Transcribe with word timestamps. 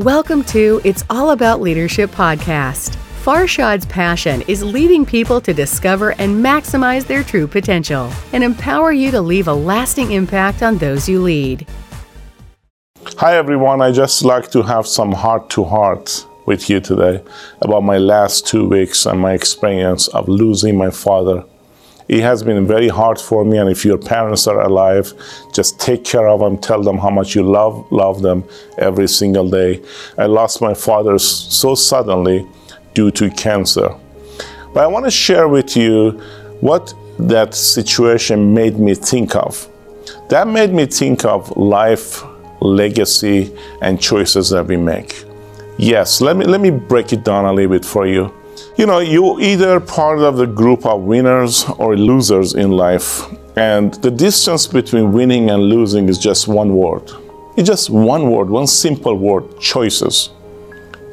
Welcome 0.00 0.44
to 0.44 0.80
It's 0.82 1.04
All 1.10 1.32
About 1.32 1.60
Leadership 1.60 2.10
podcast. 2.10 2.96
Farshad's 3.22 3.84
passion 3.84 4.40
is 4.48 4.62
leading 4.62 5.04
people 5.04 5.42
to 5.42 5.52
discover 5.52 6.12
and 6.12 6.42
maximize 6.42 7.06
their 7.06 7.22
true 7.22 7.46
potential 7.46 8.10
and 8.32 8.42
empower 8.42 8.92
you 8.92 9.10
to 9.10 9.20
leave 9.20 9.46
a 9.46 9.52
lasting 9.52 10.12
impact 10.12 10.62
on 10.62 10.78
those 10.78 11.06
you 11.06 11.20
lead. 11.20 11.66
Hi, 13.18 13.36
everyone. 13.36 13.82
I 13.82 13.92
just 13.92 14.24
like 14.24 14.50
to 14.52 14.62
have 14.62 14.86
some 14.86 15.12
heart 15.12 15.50
to 15.50 15.64
heart 15.64 16.26
with 16.46 16.70
you 16.70 16.80
today 16.80 17.22
about 17.60 17.82
my 17.82 17.98
last 17.98 18.46
two 18.46 18.66
weeks 18.66 19.04
and 19.04 19.20
my 19.20 19.34
experience 19.34 20.08
of 20.08 20.30
losing 20.30 20.78
my 20.78 20.88
father 20.88 21.44
it 22.10 22.22
has 22.22 22.42
been 22.42 22.66
very 22.66 22.88
hard 22.88 23.20
for 23.20 23.44
me. 23.44 23.56
And 23.58 23.70
if 23.70 23.84
your 23.84 23.96
parents 23.96 24.48
are 24.48 24.62
alive, 24.62 25.12
just 25.52 25.78
take 25.78 26.02
care 26.04 26.26
of 26.26 26.40
them. 26.40 26.58
Tell 26.58 26.82
them 26.82 26.98
how 26.98 27.08
much 27.08 27.36
you 27.36 27.44
love 27.44 27.86
love 27.92 28.20
them 28.20 28.42
every 28.78 29.06
single 29.06 29.48
day. 29.48 29.80
I 30.18 30.26
lost 30.26 30.60
my 30.60 30.74
father 30.74 31.20
so 31.20 31.76
suddenly 31.76 32.48
due 32.94 33.12
to 33.12 33.30
cancer. 33.30 33.94
But 34.74 34.82
I 34.82 34.88
want 34.88 35.04
to 35.04 35.10
share 35.12 35.46
with 35.46 35.76
you 35.76 36.20
what 36.60 36.92
that 37.20 37.54
situation 37.54 38.54
made 38.54 38.76
me 38.76 38.96
think 38.96 39.36
of. 39.36 39.68
That 40.30 40.48
made 40.48 40.72
me 40.72 40.86
think 40.86 41.24
of 41.24 41.56
life, 41.56 42.24
legacy, 42.60 43.56
and 43.82 44.00
choices 44.00 44.50
that 44.50 44.66
we 44.66 44.76
make. 44.76 45.24
Yes, 45.78 46.20
let 46.20 46.36
me 46.36 46.44
let 46.44 46.60
me 46.60 46.70
break 46.70 47.12
it 47.12 47.22
down 47.22 47.44
a 47.44 47.52
little 47.52 47.70
bit 47.70 47.84
for 47.84 48.04
you. 48.04 48.34
You 48.76 48.86
know, 48.86 49.00
you 49.00 49.40
either 49.40 49.80
part 49.80 50.20
of 50.20 50.36
the 50.36 50.46
group 50.46 50.86
of 50.86 51.02
winners 51.02 51.64
or 51.78 51.96
losers 51.96 52.54
in 52.54 52.70
life, 52.70 53.22
and 53.56 53.94
the 53.94 54.10
distance 54.10 54.66
between 54.66 55.12
winning 55.12 55.50
and 55.50 55.62
losing 55.64 56.08
is 56.08 56.18
just 56.18 56.48
one 56.48 56.74
word. 56.74 57.10
It's 57.56 57.68
just 57.68 57.90
one 57.90 58.30
word, 58.30 58.48
one 58.48 58.66
simple 58.66 59.16
word 59.18 59.60
choices, 59.60 60.30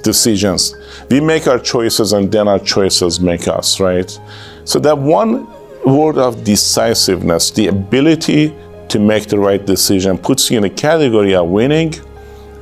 decisions. 0.04 0.76
We 1.10 1.20
make 1.20 1.48
our 1.48 1.60
choices 1.60 2.14
and 2.14 2.32
then 2.32 2.48
our 2.48 2.60
choices 2.60 3.20
make 3.20 3.48
us, 3.48 3.80
right? 3.80 4.18
So, 4.64 4.80
that 4.80 4.98
one 4.98 5.48
word 5.84 6.18
of 6.18 6.44
decisiveness, 6.44 7.52
the 7.52 7.68
ability 7.68 8.56
to 8.90 9.00
make 9.00 9.28
the 9.28 9.40
right 9.40 9.66
decision, 9.66 10.18
puts 10.18 10.50
you 10.50 10.58
in 10.58 10.64
a 10.64 10.70
category 10.70 11.36
of 11.36 11.50
winning 11.50 11.96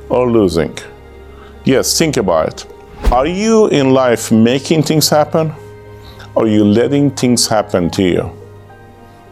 or 0.08 0.30
losing. 0.30 0.76
Yes, 1.64 1.98
think 1.98 2.16
about 2.16 2.48
it. 2.48 2.75
Are 3.04 3.26
you 3.26 3.68
in 3.68 3.92
life 3.92 4.32
making 4.32 4.82
things 4.82 5.08
happen? 5.08 5.52
Or 6.34 6.44
are 6.44 6.48
you 6.48 6.64
letting 6.64 7.10
things 7.12 7.46
happen 7.46 7.88
to 7.90 8.02
you? 8.02 8.30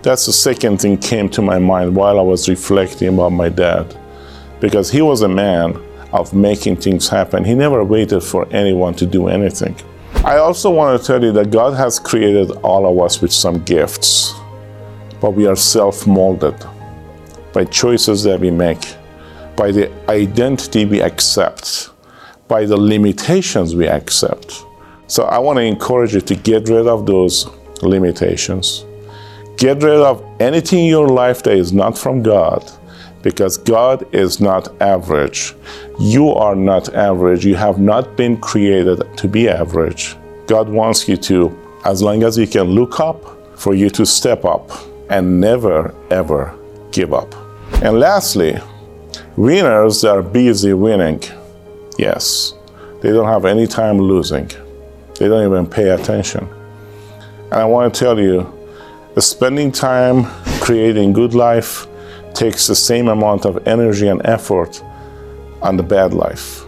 That's 0.02 0.26
the 0.26 0.32
second 0.32 0.80
thing 0.80 0.96
came 0.96 1.28
to 1.30 1.42
my 1.42 1.58
mind 1.58 1.96
while 1.96 2.18
I 2.18 2.22
was 2.22 2.48
reflecting 2.48 3.08
about 3.08 3.30
my 3.30 3.48
dad. 3.48 3.98
Because 4.60 4.90
he 4.90 5.02
was 5.02 5.22
a 5.22 5.28
man 5.28 5.76
of 6.12 6.32
making 6.32 6.76
things 6.76 7.08
happen. 7.08 7.44
He 7.44 7.54
never 7.54 7.82
waited 7.82 8.20
for 8.20 8.46
anyone 8.52 8.94
to 8.94 9.06
do 9.06 9.28
anything. 9.28 9.74
I 10.24 10.36
also 10.36 10.70
want 10.70 11.00
to 11.00 11.06
tell 11.06 11.22
you 11.22 11.32
that 11.32 11.50
God 11.50 11.74
has 11.74 11.98
created 11.98 12.52
all 12.62 12.86
of 12.86 13.04
us 13.04 13.20
with 13.20 13.32
some 13.32 13.64
gifts, 13.64 14.34
but 15.20 15.32
we 15.32 15.46
are 15.46 15.56
self 15.56 16.06
molded 16.06 16.54
by 17.52 17.64
choices 17.64 18.22
that 18.22 18.38
we 18.38 18.50
make, 18.50 18.94
by 19.56 19.72
the 19.72 19.90
identity 20.08 20.84
we 20.84 21.02
accept 21.02 21.90
by 22.48 22.64
the 22.64 22.76
limitations 22.76 23.74
we 23.74 23.88
accept. 23.88 24.64
So 25.06 25.24
I 25.24 25.38
want 25.38 25.58
to 25.58 25.62
encourage 25.62 26.14
you 26.14 26.20
to 26.22 26.34
get 26.34 26.68
rid 26.68 26.86
of 26.86 27.06
those 27.06 27.48
limitations. 27.82 28.84
Get 29.56 29.82
rid 29.82 30.00
of 30.00 30.24
anything 30.40 30.80
in 30.80 30.86
your 30.86 31.08
life 31.08 31.42
that 31.44 31.56
is 31.56 31.72
not 31.72 31.96
from 31.96 32.22
God 32.22 32.70
because 33.22 33.56
God 33.56 34.06
is 34.14 34.40
not 34.40 34.80
average. 34.82 35.54
You 35.98 36.30
are 36.30 36.54
not 36.54 36.94
average. 36.94 37.46
You 37.46 37.54
have 37.54 37.78
not 37.78 38.16
been 38.16 38.36
created 38.36 39.02
to 39.16 39.28
be 39.28 39.48
average. 39.48 40.16
God 40.46 40.68
wants 40.68 41.08
you 41.08 41.16
to, 41.16 41.56
as 41.84 42.02
long 42.02 42.22
as 42.22 42.36
you 42.36 42.46
can 42.46 42.64
look 42.64 43.00
up, 43.00 43.58
for 43.58 43.74
you 43.74 43.88
to 43.90 44.04
step 44.04 44.44
up 44.44 44.70
and 45.08 45.40
never, 45.40 45.94
ever 46.10 46.54
give 46.90 47.14
up. 47.14 47.34
And 47.82 47.98
lastly, 47.98 48.58
winners 49.36 50.04
are 50.04 50.22
busy 50.22 50.74
winning. 50.74 51.22
Yes, 51.98 52.54
they 53.00 53.10
don't 53.10 53.28
have 53.28 53.44
any 53.44 53.66
time 53.66 53.98
losing. 53.98 54.48
They 55.18 55.28
don't 55.28 55.46
even 55.46 55.66
pay 55.66 55.90
attention. 55.90 56.48
And 57.44 57.54
I 57.54 57.64
want 57.64 57.94
to 57.94 58.00
tell 58.00 58.18
you, 58.18 58.52
spending 59.20 59.70
time 59.70 60.24
creating 60.60 61.12
good 61.12 61.34
life 61.34 61.86
takes 62.34 62.66
the 62.66 62.74
same 62.74 63.08
amount 63.08 63.46
of 63.46 63.66
energy 63.68 64.08
and 64.08 64.20
effort 64.24 64.82
on 65.62 65.76
the 65.76 65.82
bad 65.82 66.12
life. 66.12 66.62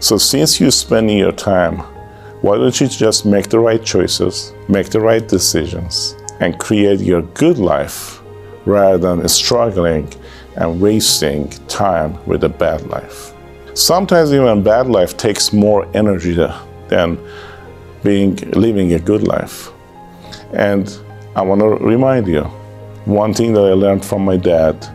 So 0.00 0.18
since 0.18 0.60
you're 0.60 0.70
spending 0.70 1.16
your 1.16 1.32
time, 1.32 1.78
why 2.42 2.56
don't 2.56 2.78
you 2.80 2.88
just 2.88 3.24
make 3.24 3.48
the 3.48 3.58
right 3.58 3.82
choices, 3.82 4.52
make 4.68 4.90
the 4.90 5.00
right 5.00 5.26
decisions, 5.26 6.14
and 6.40 6.58
create 6.58 7.00
your 7.00 7.22
good 7.22 7.56
life 7.56 8.20
rather 8.66 8.98
than 8.98 9.28
struggling 9.28 10.12
and 10.56 10.80
wasting 10.80 11.48
time 11.68 12.22
with 12.26 12.44
a 12.44 12.48
bad 12.48 12.86
life? 12.88 13.32
Sometimes 13.74 14.34
even 14.34 14.62
bad 14.62 14.86
life 14.86 15.16
takes 15.16 15.50
more 15.50 15.88
energy 15.94 16.34
than 16.88 17.18
being 18.04 18.36
living 18.50 18.92
a 18.92 18.98
good 18.98 19.26
life. 19.26 19.70
And 20.52 20.94
I 21.34 21.40
want 21.40 21.62
to 21.62 21.68
remind 21.68 22.28
you 22.28 22.42
one 23.06 23.32
thing 23.32 23.54
that 23.54 23.62
I 23.62 23.72
learned 23.72 24.04
from 24.04 24.26
my 24.26 24.36
dad, 24.36 24.86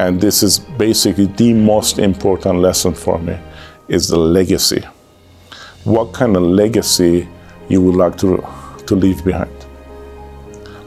and 0.00 0.20
this 0.20 0.42
is 0.42 0.58
basically 0.58 1.26
the 1.26 1.52
most 1.52 2.00
important 2.00 2.58
lesson 2.58 2.94
for 2.94 3.16
me, 3.20 3.38
is 3.86 4.08
the 4.08 4.18
legacy. 4.18 4.82
What 5.84 6.12
kind 6.12 6.36
of 6.36 6.42
legacy 6.42 7.28
you 7.68 7.80
would 7.80 7.94
like 7.94 8.18
to, 8.18 8.44
to 8.86 8.96
leave 8.96 9.24
behind? 9.24 9.52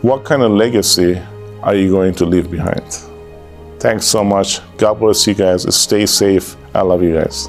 What 0.01 0.25
kind 0.25 0.41
of 0.41 0.51
legacy 0.51 1.21
are 1.63 1.73
you 1.73 1.89
going 1.89 2.15
to 2.15 2.25
leave 2.25 2.51
behind? 2.51 3.06
Thanks 3.79 4.05
so 4.05 4.23
much. 4.23 4.59
God 4.77 4.95
bless 4.95 5.27
you 5.27 5.33
guys. 5.33 5.73
Stay 5.75 6.05
safe. 6.05 6.55
I 6.73 6.81
love 6.81 7.03
you 7.03 7.13
guys. 7.13 7.47